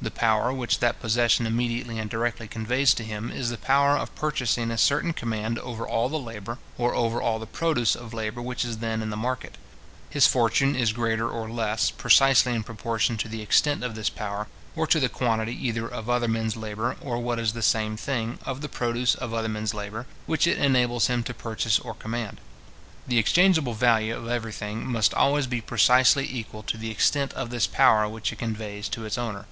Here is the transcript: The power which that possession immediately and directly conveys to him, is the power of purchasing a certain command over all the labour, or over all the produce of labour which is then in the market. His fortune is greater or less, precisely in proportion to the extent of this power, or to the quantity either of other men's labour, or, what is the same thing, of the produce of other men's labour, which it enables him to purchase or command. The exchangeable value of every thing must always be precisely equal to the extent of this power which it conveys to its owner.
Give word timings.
The 0.00 0.12
power 0.12 0.52
which 0.52 0.78
that 0.78 1.00
possession 1.00 1.44
immediately 1.44 1.98
and 1.98 2.08
directly 2.08 2.46
conveys 2.46 2.94
to 2.94 3.02
him, 3.02 3.32
is 3.32 3.50
the 3.50 3.58
power 3.58 3.96
of 3.96 4.14
purchasing 4.14 4.70
a 4.70 4.78
certain 4.78 5.12
command 5.12 5.58
over 5.58 5.84
all 5.88 6.08
the 6.08 6.20
labour, 6.20 6.58
or 6.78 6.94
over 6.94 7.20
all 7.20 7.40
the 7.40 7.46
produce 7.48 7.96
of 7.96 8.14
labour 8.14 8.40
which 8.40 8.64
is 8.64 8.78
then 8.78 9.02
in 9.02 9.10
the 9.10 9.16
market. 9.16 9.58
His 10.08 10.24
fortune 10.28 10.76
is 10.76 10.92
greater 10.92 11.28
or 11.28 11.50
less, 11.50 11.90
precisely 11.90 12.54
in 12.54 12.62
proportion 12.62 13.16
to 13.16 13.26
the 13.28 13.42
extent 13.42 13.82
of 13.82 13.96
this 13.96 14.08
power, 14.08 14.46
or 14.76 14.86
to 14.86 15.00
the 15.00 15.08
quantity 15.08 15.52
either 15.66 15.88
of 15.88 16.08
other 16.08 16.28
men's 16.28 16.54
labour, 16.56 16.94
or, 17.00 17.18
what 17.18 17.40
is 17.40 17.52
the 17.52 17.60
same 17.60 17.96
thing, 17.96 18.38
of 18.46 18.60
the 18.60 18.68
produce 18.68 19.16
of 19.16 19.34
other 19.34 19.48
men's 19.48 19.74
labour, 19.74 20.06
which 20.26 20.46
it 20.46 20.58
enables 20.58 21.08
him 21.08 21.24
to 21.24 21.34
purchase 21.34 21.80
or 21.80 21.94
command. 21.94 22.40
The 23.08 23.18
exchangeable 23.18 23.74
value 23.74 24.16
of 24.16 24.28
every 24.28 24.52
thing 24.52 24.86
must 24.86 25.12
always 25.12 25.48
be 25.48 25.60
precisely 25.60 26.24
equal 26.30 26.62
to 26.62 26.76
the 26.78 26.92
extent 26.92 27.32
of 27.32 27.50
this 27.50 27.66
power 27.66 28.08
which 28.08 28.32
it 28.32 28.38
conveys 28.38 28.88
to 28.90 29.04
its 29.04 29.18
owner. 29.18 29.46